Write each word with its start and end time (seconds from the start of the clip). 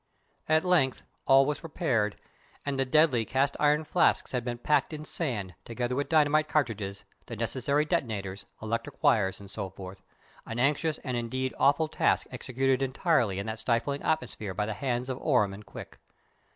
At 0.49 0.63
length 0.63 1.03
all 1.27 1.45
was 1.45 1.59
prepared, 1.59 2.15
and 2.65 2.79
the 2.79 2.85
deadly 2.85 3.23
cast 3.23 3.55
iron 3.59 3.83
flasks 3.83 4.31
had 4.31 4.43
been 4.43 4.57
packed 4.57 4.93
in 4.93 5.05
sand, 5.05 5.53
together 5.63 5.95
with 5.95 6.09
dynamite 6.09 6.47
cartridges, 6.49 7.03
the 7.27 7.35
necessary 7.35 7.85
detonators, 7.85 8.47
electric 8.63 9.03
wires, 9.03 9.39
and 9.39 9.51
so 9.51 9.69
forth, 9.69 10.01
an 10.47 10.57
anxious 10.57 10.97
and 11.03 11.15
indeed 11.17 11.53
awful 11.59 11.87
task 11.87 12.25
executed 12.31 12.81
entirely 12.81 13.37
in 13.37 13.45
that 13.45 13.59
stifling 13.59 14.01
atmosphere 14.01 14.55
by 14.55 14.65
the 14.65 14.73
hands 14.73 15.07
of 15.07 15.19
Orme 15.21 15.53
and 15.53 15.67
Quick. 15.67 15.99